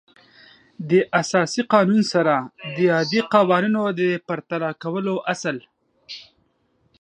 [0.89, 2.35] د اساسي قانون سره
[2.77, 5.57] د عادي قوانینو د پرتله کولو اصل